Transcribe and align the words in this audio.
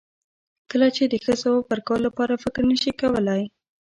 کله 0.71 0.87
چې 0.95 1.03
د 1.07 1.13
ښه 1.23 1.33
ځواب 1.41 1.63
ورکولو 1.67 2.05
لپاره 2.07 2.41
فکر 2.43 2.61
نشې 2.71 2.91
کولای. 3.01 3.43